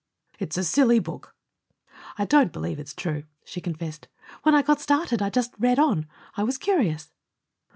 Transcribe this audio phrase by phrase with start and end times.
[0.39, 1.35] "It's a silly book."
[2.17, 4.07] "I don't believe it's true," she confessed.
[4.41, 6.07] "When I got started I just read on.
[6.35, 7.11] I was curious."